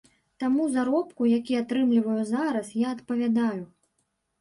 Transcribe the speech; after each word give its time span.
Таму 0.43 0.63
заробку, 0.75 1.27
які 1.39 1.59
атрымліваю 1.61 2.19
зараз, 2.33 2.75
я 2.83 2.87
адпавядаю. 2.99 3.59